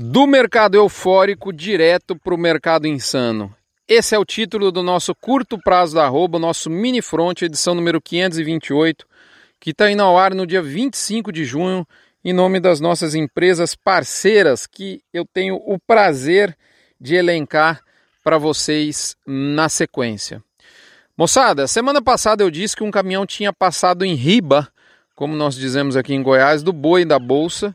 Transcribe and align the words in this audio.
Do 0.00 0.28
mercado 0.28 0.76
eufórico 0.76 1.52
direto 1.52 2.14
para 2.14 2.32
o 2.32 2.38
mercado 2.38 2.86
insano. 2.86 3.52
Esse 3.88 4.14
é 4.14 4.18
o 4.18 4.24
título 4.24 4.70
do 4.70 4.80
nosso 4.80 5.12
curto 5.12 5.58
prazo 5.58 5.96
da 5.96 6.04
arroba, 6.04 6.38
nosso 6.38 6.70
mini 6.70 7.02
front, 7.02 7.42
edição 7.42 7.74
número 7.74 8.00
528, 8.00 9.04
que 9.58 9.70
está 9.70 9.90
indo 9.90 10.00
ao 10.00 10.16
ar 10.16 10.36
no 10.36 10.46
dia 10.46 10.62
25 10.62 11.32
de 11.32 11.44
junho, 11.44 11.84
em 12.24 12.32
nome 12.32 12.60
das 12.60 12.78
nossas 12.78 13.16
empresas 13.16 13.74
parceiras, 13.74 14.68
que 14.68 15.02
eu 15.12 15.24
tenho 15.24 15.56
o 15.56 15.80
prazer 15.84 16.56
de 17.00 17.16
elencar 17.16 17.82
para 18.22 18.38
vocês 18.38 19.16
na 19.26 19.68
sequência. 19.68 20.40
Moçada, 21.16 21.66
semana 21.66 22.00
passada 22.00 22.44
eu 22.44 22.52
disse 22.52 22.76
que 22.76 22.84
um 22.84 22.90
caminhão 22.92 23.26
tinha 23.26 23.52
passado 23.52 24.04
em 24.04 24.14
riba, 24.14 24.68
como 25.16 25.34
nós 25.34 25.56
dizemos 25.56 25.96
aqui 25.96 26.14
em 26.14 26.22
Goiás, 26.22 26.62
do 26.62 26.72
boi 26.72 27.04
da 27.04 27.18
bolsa 27.18 27.74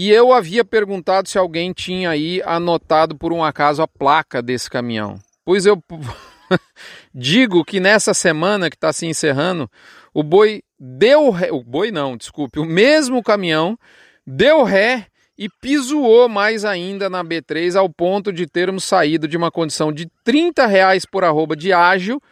e 0.00 0.12
eu 0.12 0.32
havia 0.32 0.64
perguntado 0.64 1.28
se 1.28 1.36
alguém 1.36 1.72
tinha 1.72 2.10
aí 2.10 2.40
anotado 2.46 3.16
por 3.16 3.32
um 3.32 3.42
acaso 3.42 3.82
a 3.82 3.88
placa 3.88 4.40
desse 4.40 4.70
caminhão. 4.70 5.18
Pois 5.44 5.66
eu 5.66 5.82
digo 7.12 7.64
que 7.64 7.80
nessa 7.80 8.14
semana 8.14 8.70
que 8.70 8.76
está 8.76 8.92
se 8.92 9.06
encerrando, 9.06 9.68
o 10.14 10.22
boi 10.22 10.62
deu 10.78 11.30
ré, 11.30 11.50
o 11.50 11.64
boi 11.64 11.90
não, 11.90 12.16
desculpe, 12.16 12.60
o 12.60 12.64
mesmo 12.64 13.20
caminhão 13.24 13.76
deu 14.24 14.62
ré 14.62 15.08
e 15.36 15.48
pisoou 15.48 16.28
mais 16.28 16.64
ainda 16.64 17.10
na 17.10 17.24
B3 17.24 17.74
ao 17.74 17.88
ponto 17.88 18.32
de 18.32 18.46
termos 18.46 18.84
saído 18.84 19.26
de 19.26 19.36
uma 19.36 19.50
condição 19.50 19.92
de 19.92 20.08
30 20.22 20.64
reais 20.66 21.04
por 21.04 21.24
arroba 21.24 21.56
de 21.56 21.72
ágil 21.72 22.22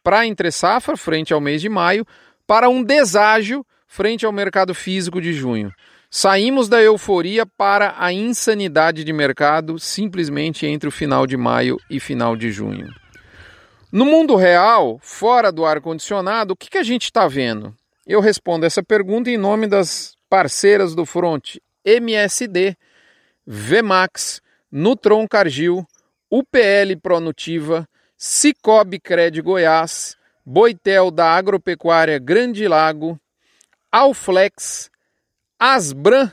para 0.00 0.24
entre 0.24 0.52
safra 0.52 0.96
frente 0.96 1.34
ao 1.34 1.40
mês 1.40 1.60
de 1.60 1.68
maio 1.68 2.06
para 2.46 2.68
um 2.68 2.84
deságio 2.84 3.66
frente 3.88 4.24
ao 4.24 4.30
mercado 4.30 4.72
físico 4.72 5.20
de 5.20 5.32
junho. 5.32 5.72
Saímos 6.10 6.68
da 6.68 6.80
euforia 6.80 7.44
para 7.44 7.94
a 7.98 8.12
insanidade 8.12 9.04
de 9.04 9.12
mercado 9.12 9.78
simplesmente 9.78 10.66
entre 10.66 10.88
o 10.88 10.92
final 10.92 11.26
de 11.26 11.36
maio 11.36 11.78
e 11.90 11.98
final 11.98 12.36
de 12.36 12.50
junho. 12.50 12.88
No 13.92 14.04
mundo 14.04 14.36
real, 14.36 14.98
fora 15.02 15.50
do 15.50 15.64
ar-condicionado, 15.64 16.52
o 16.52 16.56
que, 16.56 16.70
que 16.70 16.78
a 16.78 16.82
gente 16.82 17.04
está 17.04 17.26
vendo? 17.26 17.74
Eu 18.06 18.20
respondo 18.20 18.66
essa 18.66 18.82
pergunta 18.82 19.30
em 19.30 19.36
nome 19.36 19.66
das 19.66 20.16
parceiras 20.28 20.94
do 20.94 21.04
Front 21.04 21.56
MSD, 21.84 22.76
Vmax, 23.46 24.40
Nutron 24.70 25.26
Cargill, 25.28 25.86
UPL 26.30 26.96
Pronutiva, 27.00 27.88
Cicobi 28.16 28.98
Cred 28.98 29.40
Goiás, 29.40 30.16
Boitel 30.44 31.10
da 31.10 31.30
Agropecuária 31.30 32.18
Grande 32.18 32.66
Lago, 32.66 33.18
Alflex, 33.90 34.90
Asbran, 35.58 36.30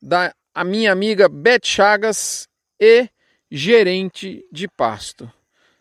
da 0.00 0.32
a 0.54 0.64
minha 0.64 0.92
amiga 0.92 1.28
Beth 1.28 1.60
Chagas 1.64 2.48
e 2.78 3.08
gerente 3.50 4.44
de 4.52 4.68
pasto. 4.68 5.30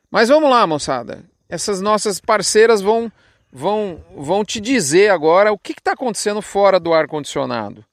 Mas 0.09 0.29
vamos 0.29 0.49
lá, 0.49 0.65
moçada. 0.65 1.23
Essas 1.47 1.81
nossas 1.81 2.19
parceiras 2.19 2.81
vão 2.81 3.11
vão 3.51 4.03
vão 4.15 4.45
te 4.45 4.59
dizer 4.59 5.09
agora 5.09 5.51
o 5.51 5.57
que 5.57 5.71
está 5.71 5.93
acontecendo 5.93 6.41
fora 6.41 6.79
do 6.79 6.93
ar 6.93 7.07
condicionado. 7.07 7.83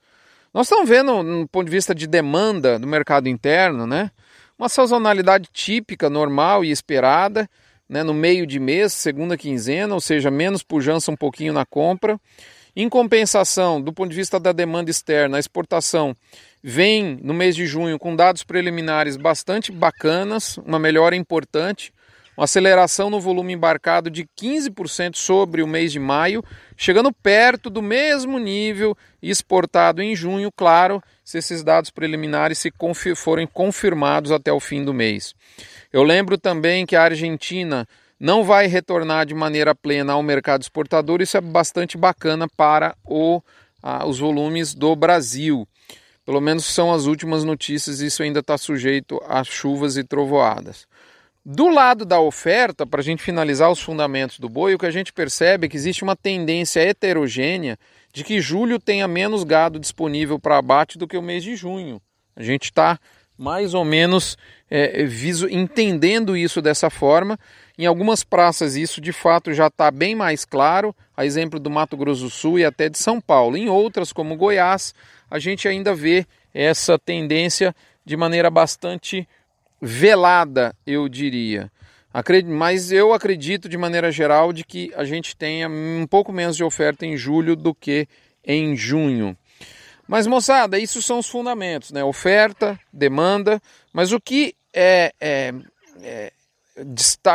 Nós 0.53 0.67
estamos 0.67 0.89
vendo, 0.89 1.23
no 1.23 1.47
ponto 1.47 1.67
de 1.67 1.73
vista 1.73 1.95
de 1.95 2.07
demanda 2.07 2.79
do 2.79 2.87
mercado 2.87 3.29
interno, 3.29 3.87
né, 3.87 4.11
uma 4.59 4.70
sazonalidade 4.70 5.51
típica, 5.53 6.09
normal 6.09 6.64
e 6.64 6.70
esperada, 6.70 7.47
né, 7.87 8.03
no 8.03 8.14
meio 8.14 8.47
de 8.47 8.59
mês, 8.59 8.95
segunda 8.95 9.37
quinzena, 9.37 9.92
ou 9.92 10.01
seja, 10.01 10.31
menos 10.31 10.62
pujança 10.62 11.11
um 11.11 11.17
pouquinho 11.17 11.53
na 11.53 11.67
compra. 11.67 12.19
Em 12.78 12.91
compensação, 12.91 13.80
do 13.80 13.91
ponto 13.91 14.10
de 14.10 14.16
vista 14.16 14.38
da 14.38 14.52
demanda 14.52 14.91
externa, 14.91 15.38
a 15.38 15.41
exportação 15.41 16.14
vem 16.62 17.18
no 17.22 17.33
mês 17.33 17.56
de 17.56 17.64
junho 17.64 17.98
com 17.98 18.14
dados 18.14 18.44
preliminares 18.44 19.16
bastante 19.16 19.72
bacanas, 19.72 20.58
uma 20.58 20.78
melhora 20.78 21.16
importante, 21.16 21.91
uma 22.36 22.44
aceleração 22.44 23.08
no 23.08 23.18
volume 23.18 23.55
embarcado 23.55 24.10
de 24.10 24.28
15% 24.38 25.17
sobre 25.17 25.62
o 25.62 25.67
mês 25.67 25.90
de 25.90 25.98
maio, 25.98 26.45
chegando 26.77 27.11
perto 27.11 27.70
do 27.70 27.80
mesmo 27.80 28.39
nível 28.39 28.95
exportado 29.22 30.02
em 30.02 30.14
junho, 30.14 30.52
claro, 30.52 31.02
se 31.24 31.39
esses 31.39 31.64
dados 31.64 31.89
preliminares 31.89 32.58
se 32.58 32.70
forem 33.17 33.46
confirmados 33.46 34.30
até 34.30 34.52
o 34.52 34.61
fim 34.61 34.84
do 34.84 34.92
mês. 34.92 35.34
Eu 35.90 36.02
lembro 36.02 36.36
também 36.36 36.84
que 36.84 36.95
a 36.95 37.05
Argentina 37.05 37.89
não 38.18 38.44
vai 38.44 38.66
retornar 38.66 39.27
de 39.27 39.34
maneira 39.34 39.74
plena 39.74 40.14
ao 40.14 40.22
mercado 40.22 40.62
exportador, 40.62 41.20
isso 41.20 41.36
é 41.36 41.40
bastante 41.40 41.96
bacana 41.96 42.48
para 42.56 42.96
o, 43.04 43.42
os 44.06 44.18
volumes 44.18 44.74
do 44.74 44.94
Brasil. 44.96 45.68
Pelo 46.24 46.40
menos 46.40 46.64
são 46.64 46.92
as 46.92 47.06
últimas 47.06 47.44
notícias, 47.44 48.00
isso 48.00 48.22
ainda 48.22 48.40
está 48.40 48.58
sujeito 48.58 49.20
a 49.28 49.44
chuvas 49.44 49.96
e 49.96 50.02
trovoadas. 50.02 50.86
Do 51.44 51.68
lado 51.68 52.04
da 52.04 52.18
oferta, 52.18 52.84
para 52.84 53.00
a 53.00 53.04
gente 53.04 53.22
finalizar 53.22 53.70
os 53.70 53.80
fundamentos 53.80 54.40
do 54.40 54.48
boi, 54.48 54.74
o 54.74 54.78
que 54.78 54.86
a 54.86 54.90
gente 54.90 55.12
percebe 55.12 55.66
é 55.66 55.70
que 55.70 55.77
existe 55.77 56.02
uma 56.02 56.16
tendência 56.16 56.80
heterogênea 56.80 57.78
de 58.12 58.24
que 58.24 58.40
julho 58.40 58.80
tenha 58.80 59.06
menos 59.06 59.44
gado 59.44 59.78
disponível 59.78 60.40
para 60.40 60.58
abate 60.58 60.98
do 60.98 61.06
que 61.06 61.16
o 61.16 61.22
mês 61.22 61.44
de 61.44 61.54
junho. 61.54 62.02
A 62.34 62.42
gente 62.42 62.64
está 62.64 62.98
mais 63.36 63.74
ou 63.74 63.85
menos 63.85 64.36
é, 64.70 65.05
viso, 65.05 65.48
entendendo 65.48 66.36
isso 66.36 66.61
dessa 66.63 66.91
forma. 66.91 67.39
Em 67.79 67.86
algumas 67.86 68.24
praças 68.24 68.77
isso 68.77 69.01
de 69.01 69.13
fato 69.13 69.52
já 69.52 69.67
está 69.67 69.91
bem 69.91 70.14
mais 70.14 70.45
claro, 70.45 70.95
a 71.17 71.24
exemplo 71.24 71.61
do 71.61 71.70
Mato 71.70 71.96
Grosso 71.96 72.25
do 72.25 72.30
Sul 72.30 72.58
e 72.58 72.64
até 72.64 72.89
de 72.89 72.98
São 72.98 73.20
Paulo. 73.20 73.57
Em 73.57 73.69
outras, 73.69 74.13
como 74.13 74.36
Goiás, 74.36 74.95
a 75.30 75.39
gente 75.39 75.69
ainda 75.69 75.95
vê 75.95 76.27
essa 76.55 76.98
tendência 76.98 77.75
de 78.05 78.17
maneira 78.17 78.51
bastante 78.51 79.29
velada, 79.80 80.75
eu 80.86 81.08
diria. 81.08 81.70
Mas 82.46 82.92
eu 82.92 83.13
acredito 83.13 83.69
de 83.69 83.77
maneira 83.77 84.11
geral 84.11 84.52
de 84.52 84.64
que 84.64 84.91
a 84.96 85.05
gente 85.05 85.36
tenha 85.36 85.69
um 85.69 86.07
pouco 86.08 86.33
menos 86.33 86.57
de 86.57 86.64
oferta 86.64 87.05
em 87.05 87.14
julho 87.14 87.55
do 87.55 87.75
que 87.75 88.08
em 88.42 88.75
junho. 88.75 89.36
Mas 90.06 90.27
moçada, 90.27 90.78
isso 90.78 91.02
são 91.02 91.18
os 91.18 91.28
fundamentos, 91.28 91.90
né? 91.90 92.05
Oferta, 92.05 92.78
demanda, 92.92 93.61
mas 93.92 94.12
o 94.12 94.20
que 94.20 94.55
é, 94.72 95.12
é, 95.20 95.55
é 96.02 96.33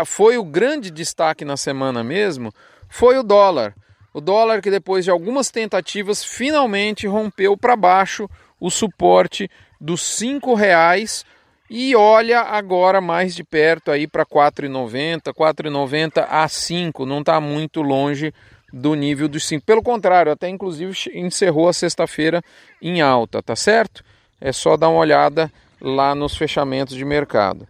foi 0.06 0.38
o 0.38 0.44
grande 0.44 0.92
destaque 0.92 1.44
na 1.44 1.58
semana 1.58 2.04
mesmo 2.04 2.54
foi 2.88 3.18
o 3.18 3.24
dólar. 3.24 3.74
O 4.14 4.20
dólar 4.20 4.62
que 4.62 4.70
depois 4.70 5.06
de 5.06 5.12
algumas 5.12 5.50
tentativas 5.50 6.24
finalmente 6.24 7.08
rompeu 7.08 7.58
para 7.58 7.76
baixo 7.76 8.30
o 8.60 8.70
suporte 8.70 9.50
dos 9.80 10.02
cinco 10.02 10.54
reais 10.54 11.26
e 11.70 11.96
olha 11.96 12.42
agora 12.42 13.00
mais 13.00 13.34
de 13.34 13.46
perto 13.46 13.90
aí 13.90 14.06
para 14.06 14.26
4,90, 14.26 15.34
4,90 15.34 16.28
a 16.30 16.48
5, 16.48 17.06
não 17.06 17.22
está 17.22 17.40
muito 17.40 17.82
longe 17.82 18.34
do 18.72 18.96
nível 18.96 19.28
dos 19.28 19.46
5. 19.48 19.66
Pelo 19.66 19.82
contrário, 19.82 20.32
até 20.32 20.48
inclusive 20.48 20.94
encerrou 21.14 21.68
a 21.68 21.74
sexta-feira 21.74 22.42
em 22.82 23.02
alta, 23.02 23.42
tá 23.42 23.56
certo? 23.56 24.04
É 24.40 24.52
só 24.52 24.78
dar 24.78 24.90
uma 24.90 25.00
olhada 25.00 25.52
lá 25.80 26.16
nos 26.16 26.36
fechamentos 26.36 26.96
de 26.96 27.04
mercado. 27.04 27.68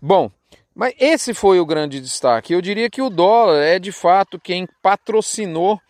Bom, 0.00 0.30
mas 0.74 0.94
esse 0.98 1.34
foi 1.34 1.60
o 1.60 1.66
grande 1.66 2.00
destaque. 2.00 2.52
Eu 2.52 2.60
diria 2.60 2.88
que 2.88 3.02
o 3.02 3.10
dólar 3.10 3.62
é 3.62 3.78
de 3.78 3.92
fato 3.92 4.40
quem 4.40 4.66
patrocinou 4.82 5.80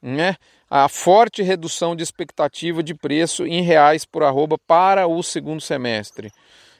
né, 0.00 0.36
a 0.70 0.88
forte 0.88 1.42
redução 1.42 1.96
de 1.96 2.02
expectativa 2.02 2.82
de 2.82 2.94
preço 2.94 3.46
em 3.46 3.62
reais 3.62 4.04
por 4.04 4.22
arroba 4.22 4.56
para 4.58 5.06
o 5.06 5.22
segundo 5.22 5.60
semestre. 5.60 6.30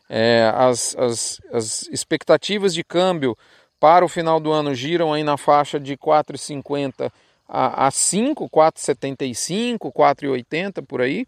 É, 0.08 0.50
as, 0.54 0.96
as, 0.96 1.40
as 1.52 1.82
expectativas 1.90 2.72
de 2.72 2.82
câmbio 2.82 3.36
para 3.80 4.04
o 4.04 4.08
final 4.08 4.40
do 4.40 4.52
ano 4.52 4.74
giram 4.74 5.12
aí 5.12 5.22
na 5.22 5.36
faixa 5.36 5.78
de 5.78 5.96
4,50 5.96 7.10
a, 7.48 7.86
a 7.86 7.90
5, 7.90 8.48
4,75, 8.50 9.90
4,80 9.90 10.84
por 10.86 11.00
aí, 11.00 11.26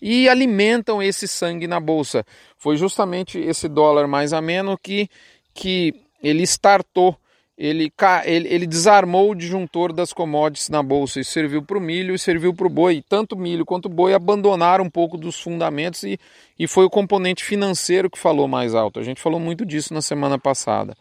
e 0.00 0.28
alimentam 0.28 1.02
esse 1.02 1.26
sangue 1.26 1.66
na 1.66 1.80
bolsa. 1.80 2.24
Foi 2.56 2.76
justamente 2.76 3.38
esse 3.38 3.68
dólar 3.68 4.06
mais 4.06 4.32
ameno 4.32 4.78
que, 4.80 5.08
que 5.52 5.92
ele 6.22 6.44
startou, 6.44 7.16
ele, 7.58 7.90
ele, 8.26 8.48
ele 8.48 8.66
desarmou 8.66 9.30
o 9.30 9.34
disjuntor 9.34 9.90
das 9.90 10.12
commodities 10.12 10.68
na 10.68 10.82
bolsa 10.82 11.18
e 11.18 11.24
serviu 11.24 11.62
para 11.62 11.78
o 11.78 11.80
milho 11.80 12.14
e 12.14 12.18
serviu 12.18 12.52
para 12.52 12.66
o 12.66 12.70
boi. 12.70 13.02
Tanto 13.08 13.34
milho 13.34 13.64
quanto 13.64 13.88
boi 13.88 14.12
abandonaram 14.12 14.84
um 14.84 14.90
pouco 14.90 15.16
dos 15.16 15.40
fundamentos 15.40 16.02
e, 16.02 16.20
e 16.58 16.68
foi 16.68 16.84
o 16.84 16.90
componente 16.90 17.42
financeiro 17.42 18.10
que 18.10 18.18
falou 18.18 18.46
mais 18.46 18.74
alto. 18.74 19.00
A 19.00 19.02
gente 19.02 19.22
falou 19.22 19.40
muito 19.40 19.64
disso 19.64 19.94
na 19.94 20.02
semana 20.02 20.38
passada. 20.38 20.94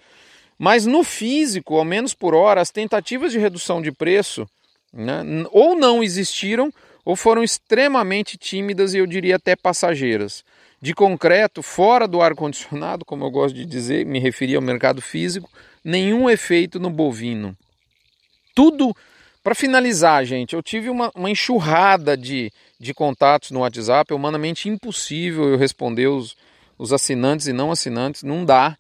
Mas 0.58 0.86
no 0.86 1.04
físico, 1.04 1.76
ao 1.76 1.86
menos 1.86 2.14
por 2.14 2.34
hora, 2.34 2.62
as 2.62 2.72
tentativas 2.72 3.32
de 3.32 3.40
redução 3.40 3.82
de 3.82 3.92
preço 3.92 4.48
né, 4.94 5.22
ou 5.52 5.76
não 5.76 6.02
existiram 6.02 6.72
ou 7.04 7.16
foram 7.16 7.44
extremamente 7.44 8.38
tímidas 8.38 8.94
e 8.94 8.98
eu 8.98 9.06
diria 9.06 9.36
até 9.36 9.56
passageiras. 9.56 10.44
De 10.82 10.94
concreto, 10.94 11.62
fora 11.62 12.08
do 12.08 12.22
ar-condicionado, 12.22 13.06
como 13.06 13.26
eu 13.26 13.32
gosto 13.32 13.56
de 13.56 13.66
dizer, 13.66 14.06
me 14.06 14.20
referia 14.20 14.58
ao 14.58 14.62
mercado 14.62 15.02
físico, 15.02 15.50
nenhum 15.84 16.30
efeito 16.30 16.80
no 16.80 16.90
bovino. 16.90 17.56
Tudo 18.56 18.96
Para 19.44 19.54
finalizar, 19.54 20.26
gente, 20.26 20.56
eu 20.56 20.64
tive 20.64 20.90
uma, 20.90 21.12
uma 21.14 21.30
enxurrada 21.30 22.18
de, 22.18 22.52
de 22.80 22.96
contatos 22.96 23.52
no 23.52 23.60
WhatsApp, 23.60 24.12
humanamente 24.12 24.68
impossível 24.68 25.50
eu 25.50 25.58
responder 25.58 26.08
os, 26.08 26.36
os 26.80 26.92
assinantes 26.92 27.46
e 27.46 27.54
não 27.54 27.72
assinantes, 27.72 28.24
não 28.24 28.44
dá. 28.44 28.76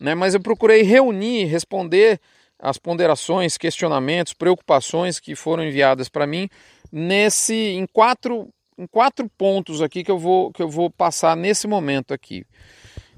Né? 0.00 0.14
Mas 0.14 0.34
eu 0.34 0.40
procurei 0.40 0.82
reunir, 0.82 1.44
responder 1.44 2.20
as 2.58 2.78
ponderações, 2.78 3.58
questionamentos, 3.58 4.32
preocupações 4.32 5.20
que 5.20 5.34
foram 5.34 5.64
enviadas 5.64 6.08
para 6.08 6.26
mim 6.26 6.48
nesse 6.90 7.54
em 7.54 7.86
quatro, 7.86 8.48
em 8.78 8.86
quatro 8.86 9.28
pontos 9.36 9.82
aqui 9.82 10.04
que 10.04 10.10
eu 10.10 10.18
vou, 10.18 10.52
que 10.52 10.62
eu 10.62 10.68
vou 10.68 10.88
passar 10.90 11.36
nesse 11.36 11.66
momento 11.66 12.14
aqui. 12.14 12.46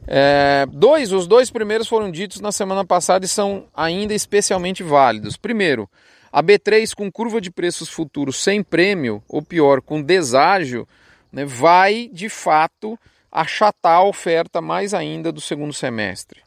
É, 0.09 0.67
dois, 0.73 1.13
os 1.13 1.27
dois 1.27 1.51
primeiros 1.51 1.89
foram 1.89 2.11
ditos 2.11 2.41
na 2.41 2.53
semana 2.53 2.85
passada 2.85 3.25
e 3.25 3.29
são 3.29 3.67
ainda 3.75 4.15
especialmente 4.15 4.83
válidos. 4.83 5.37
Primeiro, 5.37 5.91
a 6.33 6.43
B3 6.43 6.95
com 6.95 7.11
curva 7.11 7.41
de 7.41 7.51
preços 7.51 7.89
futuros 7.89 8.37
sem 8.43 8.63
prêmio, 8.63 9.23
ou 9.29 9.43
pior, 9.43 9.83
com 9.83 10.01
deságio, 10.01 10.87
né, 11.33 11.45
vai 11.45 12.09
de 12.13 12.29
fato 12.29 12.99
achatar 13.31 13.97
a 13.97 14.05
oferta 14.05 14.61
mais 14.61 14.95
ainda 14.95 15.33
do 15.33 15.41
segundo 15.41 15.73
semestre. 15.73 16.46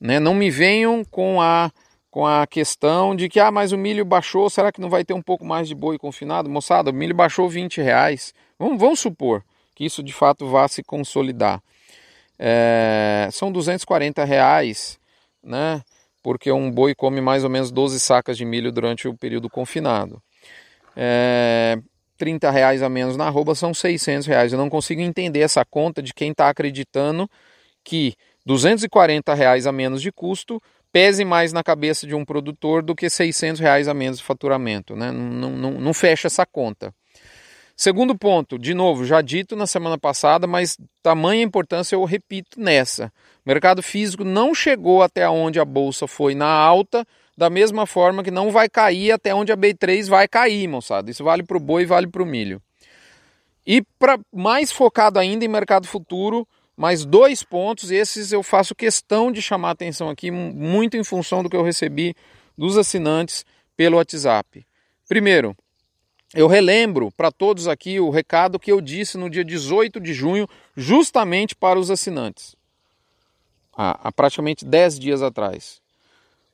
Né? 0.00 0.18
Não 0.18 0.34
me 0.34 0.50
venham 0.50 1.04
com 1.04 1.40
a, 1.40 1.70
com 2.10 2.26
a 2.26 2.46
questão 2.46 3.14
de 3.14 3.28
que 3.28 3.40
ah, 3.40 3.50
mas 3.50 3.72
o 3.72 3.78
milho 3.78 4.04
baixou, 4.04 4.48
será 4.50 4.70
que 4.70 4.80
não 4.80 4.90
vai 4.90 5.04
ter 5.04 5.14
um 5.14 5.22
pouco 5.22 5.44
mais 5.44 5.68
de 5.68 5.74
boi 5.74 5.98
confinado? 5.98 6.50
Moçada, 6.50 6.90
o 6.90 6.94
milho 6.94 7.14
baixou 7.14 7.48
20 7.48 7.80
reais. 7.80 8.34
Vamos, 8.58 8.78
vamos 8.78 9.00
supor 9.00 9.44
que 9.74 9.84
isso 9.84 10.02
de 10.02 10.12
fato 10.12 10.46
vá 10.48 10.68
se 10.68 10.82
consolidar. 10.82 11.62
É, 12.38 13.28
são 13.32 13.50
240 13.50 14.24
reais, 14.24 14.98
né? 15.42 15.82
porque 16.24 16.50
um 16.50 16.70
boi 16.70 16.94
come 16.94 17.20
mais 17.20 17.44
ou 17.44 17.50
menos 17.50 17.70
12 17.70 18.00
sacas 18.00 18.38
de 18.38 18.46
milho 18.46 18.72
durante 18.72 19.06
o 19.06 19.14
período 19.14 19.50
confinado. 19.50 20.22
É, 20.96 21.78
30 22.16 22.50
reais 22.50 22.82
a 22.82 22.88
menos 22.88 23.14
na 23.14 23.26
arroba 23.26 23.54
são 23.54 23.74
600 23.74 24.26
reais. 24.26 24.50
Eu 24.50 24.58
não 24.58 24.70
consigo 24.70 25.02
entender 25.02 25.40
essa 25.40 25.66
conta 25.66 26.02
de 26.02 26.14
quem 26.14 26.30
está 26.30 26.48
acreditando 26.48 27.28
que 27.84 28.14
240 28.44 29.34
reais 29.34 29.66
a 29.66 29.72
menos 29.72 30.02
de 30.02 30.12
custo 30.12 30.60
pese 30.92 31.24
mais 31.24 31.52
na 31.52 31.62
cabeça 31.62 32.06
de 32.06 32.14
um 32.14 32.24
produtor 32.24 32.82
do 32.82 32.94
que 32.94 33.10
600 33.10 33.60
reais 33.60 33.88
a 33.88 33.94
menos 33.94 34.18
de 34.18 34.24
faturamento. 34.24 34.94
Né? 34.94 35.10
Não, 35.10 35.50
não, 35.50 35.70
não 35.72 35.92
fecha 35.92 36.28
essa 36.28 36.46
conta. 36.46 36.94
Segundo 37.76 38.16
ponto, 38.16 38.56
de 38.56 38.72
novo, 38.72 39.04
já 39.04 39.20
dito 39.20 39.56
na 39.56 39.66
semana 39.66 39.98
passada, 39.98 40.46
mas 40.46 40.78
tamanha 41.02 41.42
importância 41.42 41.96
eu 41.96 42.04
repito 42.04 42.60
nessa. 42.60 43.12
O 43.44 43.48
mercado 43.48 43.82
físico 43.82 44.22
não 44.22 44.54
chegou 44.54 45.02
até 45.02 45.28
onde 45.28 45.58
a 45.58 45.64
bolsa 45.64 46.06
foi 46.06 46.36
na 46.36 46.46
alta, 46.46 47.04
da 47.36 47.50
mesma 47.50 47.84
forma 47.84 48.22
que 48.22 48.30
não 48.30 48.52
vai 48.52 48.68
cair 48.68 49.10
até 49.10 49.34
onde 49.34 49.50
a 49.50 49.56
B3 49.56 50.08
vai 50.08 50.28
cair, 50.28 50.68
moçada. 50.68 51.10
Isso 51.10 51.24
vale 51.24 51.42
para 51.42 51.56
o 51.56 51.60
boi 51.60 51.84
vale 51.84 52.06
para 52.06 52.22
o 52.22 52.26
milho. 52.26 52.62
E 53.66 53.82
para 53.98 54.20
mais 54.32 54.70
focado 54.70 55.18
ainda 55.18 55.44
em 55.44 55.48
mercado 55.48 55.88
futuro, 55.88 56.46
mais 56.76 57.04
dois 57.04 57.42
pontos, 57.42 57.90
esses 57.90 58.32
eu 58.32 58.42
faço 58.42 58.74
questão 58.74 59.30
de 59.30 59.40
chamar 59.40 59.70
atenção 59.70 60.08
aqui, 60.08 60.30
muito 60.30 60.96
em 60.96 61.04
função 61.04 61.42
do 61.42 61.48
que 61.48 61.56
eu 61.56 61.62
recebi 61.62 62.14
dos 62.56 62.76
assinantes 62.76 63.44
pelo 63.76 63.96
WhatsApp. 63.96 64.66
Primeiro, 65.08 65.56
eu 66.34 66.48
relembro 66.48 67.12
para 67.12 67.30
todos 67.30 67.68
aqui 67.68 68.00
o 68.00 68.10
recado 68.10 68.58
que 68.58 68.72
eu 68.72 68.80
disse 68.80 69.16
no 69.16 69.30
dia 69.30 69.44
18 69.44 70.00
de 70.00 70.12
junho, 70.12 70.48
justamente 70.76 71.54
para 71.54 71.78
os 71.78 71.90
assinantes, 71.90 72.56
há, 73.76 74.08
há 74.08 74.12
praticamente 74.12 74.64
10 74.64 74.98
dias 74.98 75.22
atrás. 75.22 75.80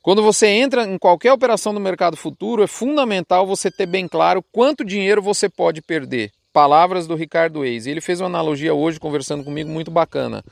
Quando 0.03 0.23
você 0.23 0.47
entra 0.47 0.83
em 0.83 0.97
qualquer 0.97 1.31
operação 1.31 1.73
do 1.73 1.79
mercado 1.79 2.17
futuro, 2.17 2.63
é 2.63 2.67
fundamental 2.67 3.45
você 3.45 3.69
ter 3.69 3.85
bem 3.85 4.07
claro 4.07 4.43
quanto 4.51 4.85
dinheiro 4.85 5.21
você 5.21 5.47
pode 5.47 5.81
perder. 5.81 6.31
Palavras 6.53 7.07
do 7.07 7.15
Ricardo 7.15 7.63
Eis. 7.65 7.87
Ele 7.87 8.01
fez 8.01 8.19
uma 8.21 8.27
analogia 8.27 8.73
hoje 8.73 8.99
conversando 8.99 9.43
comigo 9.43 9.69
muito 9.69 9.91
bacana. 9.91 10.43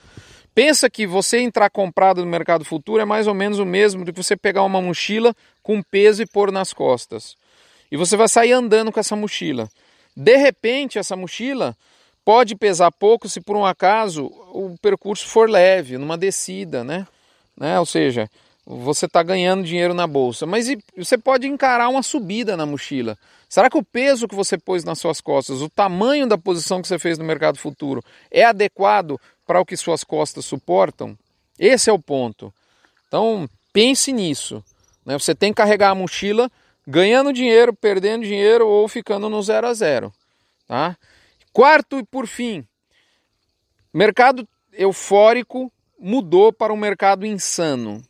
Pensa 0.56 0.90
que 0.90 1.06
você 1.06 1.40
entrar 1.40 1.70
comprado 1.70 2.24
no 2.24 2.30
mercado 2.30 2.66
futuro 2.66 3.02
é 3.02 3.06
mais 3.06 3.28
ou 3.28 3.34
menos 3.34 3.60
o 3.60 3.66
mesmo 3.66 4.04
do 4.04 4.12
que 4.12 4.24
você 4.24 4.36
pegar 4.36 4.64
uma 4.64 4.82
mochila 4.82 5.36
com 5.62 5.82
peso 5.82 6.22
e 6.24 6.26
pôr 6.26 6.52
nas 6.52 6.74
costas 6.74 7.36
e 7.92 7.98
você 7.98 8.16
vai 8.16 8.28
sair 8.28 8.52
andando 8.52 8.92
com 8.92 9.00
essa 9.00 9.16
mochila. 9.16 9.70
De 10.16 10.36
repente, 10.36 11.00
essa 11.00 11.16
mochila 11.16 11.76
pode 12.24 12.56
pesar 12.56 12.92
pouco 12.92 13.28
se 13.28 13.42
por 13.42 13.56
um 13.56 13.66
acaso 13.66 14.26
o 14.26 14.76
percurso 14.82 15.28
for 15.28 15.50
leve, 15.50 15.98
numa 15.98 16.18
descida, 16.18 16.84
né? 16.84 17.08
né? 17.58 17.80
Ou 17.80 17.86
seja, 17.86 18.30
você 18.72 19.08
está 19.08 19.24
ganhando 19.24 19.64
dinheiro 19.64 19.96
na 19.96 20.06
bolsa, 20.06 20.46
mas 20.46 20.68
você 20.96 21.18
pode 21.18 21.48
encarar 21.48 21.90
uma 21.90 22.04
subida 22.04 22.56
na 22.56 22.68
mochila. 22.68 23.18
Será 23.50 23.68
que 23.68 23.78
o 23.78 23.84
peso 23.84 24.28
que 24.28 24.36
você 24.36 24.60
pôs 24.60 24.84
nas 24.84 25.00
suas 25.00 25.20
costas, 25.20 25.64
o 25.64 25.70
tamanho 25.70 26.28
da 26.28 26.38
posição 26.38 26.80
que 26.80 26.88
você 26.88 27.00
fez 27.00 27.18
no 27.18 27.26
mercado 27.26 27.58
futuro, 27.58 28.04
é 28.30 28.44
adequado 28.44 29.20
para 29.44 29.60
o 29.60 29.66
que 29.66 29.76
suas 29.76 30.04
costas 30.04 30.46
suportam? 30.46 31.18
Esse 31.58 31.90
é 31.90 31.94
o 31.94 31.98
ponto. 31.98 32.54
Então, 33.08 33.50
pense 33.74 34.14
nisso. 34.14 34.64
Né? 35.04 35.18
Você 35.18 35.34
tem 35.34 35.52
que 35.52 35.58
carregar 35.58 35.90
a 35.90 35.96
mochila 35.96 36.48
ganhando 36.86 37.34
dinheiro, 37.34 37.74
perdendo 37.74 38.24
dinheiro 38.24 38.68
ou 38.68 38.88
ficando 38.88 39.30
no 39.30 39.42
zero 39.42 39.66
a 39.66 39.74
zero. 39.74 40.14
Tá? 40.68 40.96
Quarto 41.52 41.98
e 41.98 42.04
por 42.04 42.28
fim, 42.28 42.64
mercado 43.92 44.48
eufórico 44.74 45.72
mudou 46.00 46.54
para 46.54 46.72
um 46.72 46.78
mercado 46.78 47.26
insano. 47.26 48.04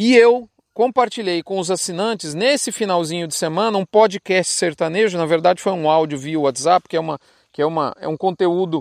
E 0.00 0.14
eu 0.14 0.48
compartilhei 0.72 1.42
com 1.42 1.58
os 1.58 1.72
assinantes 1.72 2.32
nesse 2.32 2.70
finalzinho 2.70 3.26
de 3.26 3.34
semana 3.34 3.76
um 3.76 3.84
podcast 3.84 4.52
sertanejo, 4.52 5.18
na 5.18 5.26
verdade 5.26 5.60
foi 5.60 5.72
um 5.72 5.90
áudio 5.90 6.16
via 6.16 6.38
WhatsApp, 6.38 6.88
que 6.88 6.96
é, 6.96 7.00
uma, 7.00 7.18
que 7.50 7.60
é, 7.60 7.66
uma, 7.66 7.92
é 7.98 8.06
um 8.06 8.16
conteúdo 8.16 8.80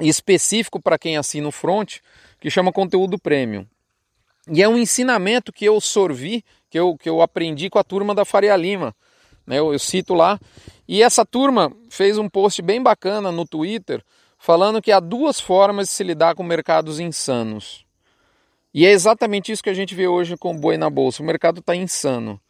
específico 0.00 0.82
para 0.82 0.98
quem 0.98 1.16
assina 1.16 1.46
o 1.46 1.52
Front, 1.52 1.98
que 2.40 2.50
chama 2.50 2.72
conteúdo 2.72 3.20
premium. 3.20 3.64
E 4.50 4.60
é 4.60 4.68
um 4.68 4.76
ensinamento 4.76 5.52
que 5.52 5.64
eu 5.64 5.80
sorvi 5.80 6.44
que 6.68 6.76
eu, 6.76 6.96
que 6.96 7.08
eu 7.08 7.22
aprendi 7.22 7.70
com 7.70 7.78
a 7.78 7.84
turma 7.84 8.12
da 8.12 8.24
Faria 8.24 8.56
Lima. 8.56 8.92
Né? 9.46 9.60
Eu, 9.60 9.72
eu 9.72 9.78
cito 9.78 10.12
lá. 10.12 10.40
E 10.88 11.04
essa 11.04 11.24
turma 11.24 11.72
fez 11.88 12.18
um 12.18 12.28
post 12.28 12.60
bem 12.62 12.82
bacana 12.82 13.30
no 13.30 13.46
Twitter 13.46 14.02
falando 14.36 14.82
que 14.82 14.90
há 14.90 14.98
duas 14.98 15.38
formas 15.38 15.86
de 15.86 15.92
se 15.92 16.02
lidar 16.02 16.34
com 16.34 16.42
mercados 16.42 16.98
insanos. 16.98 17.86
E 18.74 18.86
é 18.86 18.90
exatamente 18.90 19.52
isso 19.52 19.62
que 19.62 19.70
a 19.70 19.74
gente 19.74 19.94
vê 19.94 20.06
hoje 20.06 20.36
com 20.36 20.54
o 20.54 20.58
boi 20.58 20.76
na 20.76 20.88
bolsa. 20.88 21.22
O 21.22 21.26
mercado 21.26 21.60
está 21.60 21.74
insano. 21.76 22.40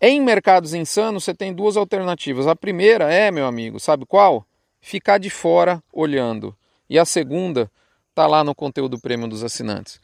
Em 0.00 0.20
mercados 0.20 0.74
insanos, 0.74 1.24
você 1.24 1.34
tem 1.34 1.52
duas 1.52 1.76
alternativas. 1.76 2.46
A 2.46 2.56
primeira 2.56 3.12
é, 3.12 3.30
meu 3.30 3.46
amigo, 3.46 3.78
sabe 3.78 4.04
qual? 4.06 4.46
Ficar 4.80 5.18
de 5.18 5.30
fora 5.30 5.82
olhando. 5.92 6.56
E 6.88 6.98
a 6.98 7.04
segunda 7.04 7.70
está 8.08 8.26
lá 8.26 8.42
no 8.42 8.54
conteúdo 8.54 8.98
prêmio 8.98 9.28
dos 9.28 9.44
assinantes. 9.44 10.00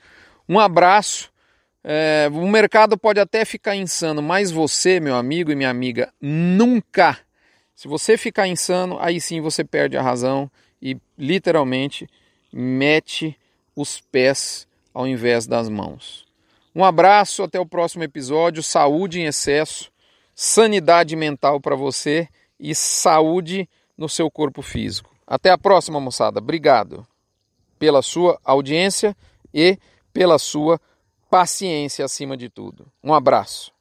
Um 0.49 0.61
abraço 0.61 1.33
é, 1.89 2.29
o 2.33 2.49
mercado 2.49 2.99
pode 2.99 3.21
até 3.21 3.45
ficar 3.45 3.77
insano, 3.77 4.21
mas 4.21 4.51
você, 4.51 4.99
meu 4.99 5.15
amigo 5.15 5.53
e 5.53 5.55
minha 5.55 5.71
amiga, 5.71 6.13
nunca. 6.21 7.17
Se 7.77 7.87
você 7.87 8.17
ficar 8.17 8.49
insano, 8.49 8.99
aí 8.99 9.21
sim 9.21 9.41
você 9.41 9.63
perde 9.63 9.97
a 9.97 10.03
razão 10.03 10.51
e 10.83 10.99
literalmente 11.17 12.09
mete 12.53 13.39
os 13.77 14.01
pés 14.01 14.66
ao 14.97 15.07
invés 15.07 15.47
das 15.47 15.69
mãos. 15.69 16.25
Um 16.75 16.83
abraço, 16.83 17.43
até 17.43 17.61
o 17.61 17.67
próximo 17.67 18.03
episódio. 18.03 18.63
Saúde 18.63 19.21
em 19.21 19.27
excesso, 19.27 19.93
sanidade 20.35 21.15
mental 21.15 21.61
para 21.61 21.77
você 21.77 22.27
e 22.59 22.75
saúde 22.75 23.69
no 23.95 24.09
seu 24.09 24.31
corpo 24.31 24.63
físico. 24.63 25.15
Até 25.27 25.51
a 25.51 25.59
próxima, 25.59 26.01
moçada. 26.01 26.39
Obrigado 26.39 27.07
pela 27.79 28.01
sua 28.01 28.41
audiência 28.43 29.15
e 29.53 29.79
pela 30.15 30.39
sua 30.39 30.81
paciência 31.29 32.03
acima 32.03 32.35
de 32.35 32.49
tudo. 32.49 32.91
Um 33.05 33.13
abraço. 33.13 33.76